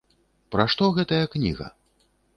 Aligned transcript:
Пра 0.55 0.65
што 0.73 0.89
гэтая 0.97 1.23
кніга? 1.37 1.71